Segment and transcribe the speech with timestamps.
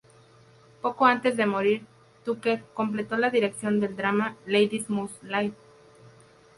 [0.81, 1.85] Poco antes de morir,
[2.25, 5.53] Tucker completó la dirección del drama "Ladies Must Live".